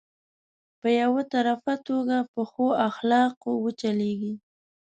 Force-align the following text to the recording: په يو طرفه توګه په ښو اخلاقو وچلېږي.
په 0.79 0.87
يو 1.01 1.13
طرفه 1.33 1.73
توګه 1.87 2.17
په 2.31 2.41
ښو 2.51 2.67
اخلاقو 2.89 3.51
وچلېږي. 3.63 4.33